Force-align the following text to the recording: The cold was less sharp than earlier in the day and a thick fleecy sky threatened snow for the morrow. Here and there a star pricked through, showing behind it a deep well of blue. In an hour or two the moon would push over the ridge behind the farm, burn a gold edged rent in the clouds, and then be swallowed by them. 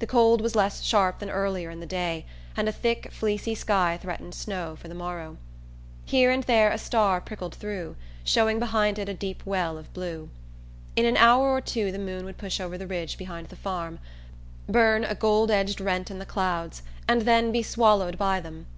The 0.00 0.06
cold 0.06 0.42
was 0.42 0.54
less 0.54 0.82
sharp 0.82 1.18
than 1.18 1.30
earlier 1.30 1.70
in 1.70 1.80
the 1.80 1.86
day 1.86 2.26
and 2.58 2.68
a 2.68 2.72
thick 2.72 3.10
fleecy 3.10 3.54
sky 3.54 3.96
threatened 4.02 4.34
snow 4.34 4.76
for 4.76 4.86
the 4.86 4.94
morrow. 4.94 5.38
Here 6.04 6.30
and 6.30 6.42
there 6.44 6.70
a 6.70 6.76
star 6.76 7.22
pricked 7.22 7.54
through, 7.54 7.96
showing 8.22 8.58
behind 8.58 8.98
it 8.98 9.08
a 9.08 9.14
deep 9.14 9.42
well 9.46 9.78
of 9.78 9.90
blue. 9.94 10.28
In 10.94 11.06
an 11.06 11.16
hour 11.16 11.48
or 11.48 11.62
two 11.62 11.90
the 11.90 11.98
moon 11.98 12.26
would 12.26 12.36
push 12.36 12.60
over 12.60 12.76
the 12.76 12.86
ridge 12.86 13.16
behind 13.16 13.46
the 13.48 13.56
farm, 13.56 13.98
burn 14.68 15.04
a 15.04 15.14
gold 15.14 15.50
edged 15.50 15.80
rent 15.80 16.10
in 16.10 16.18
the 16.18 16.26
clouds, 16.26 16.82
and 17.08 17.22
then 17.22 17.50
be 17.50 17.62
swallowed 17.62 18.18
by 18.18 18.40
them. 18.40 18.66